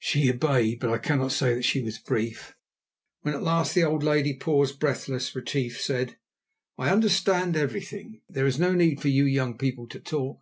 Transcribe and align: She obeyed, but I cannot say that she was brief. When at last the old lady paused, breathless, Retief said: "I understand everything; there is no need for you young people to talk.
She 0.00 0.28
obeyed, 0.28 0.80
but 0.80 0.90
I 0.90 0.98
cannot 0.98 1.30
say 1.30 1.54
that 1.54 1.62
she 1.64 1.80
was 1.80 1.96
brief. 2.00 2.56
When 3.20 3.34
at 3.34 3.42
last 3.44 3.72
the 3.72 3.84
old 3.84 4.02
lady 4.02 4.34
paused, 4.34 4.80
breathless, 4.80 5.32
Retief 5.36 5.80
said: 5.80 6.16
"I 6.76 6.90
understand 6.90 7.56
everything; 7.56 8.20
there 8.28 8.46
is 8.46 8.58
no 8.58 8.72
need 8.72 9.00
for 9.00 9.06
you 9.06 9.24
young 9.26 9.56
people 9.56 9.86
to 9.90 10.00
talk. 10.00 10.40